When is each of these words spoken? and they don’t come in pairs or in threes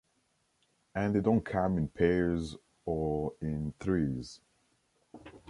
and 0.95 1.13
they 1.13 1.19
don’t 1.19 1.45
come 1.45 1.77
in 1.77 1.87
pairs 1.87 2.55
or 2.85 3.33
in 3.39 3.71
threes 3.79 4.41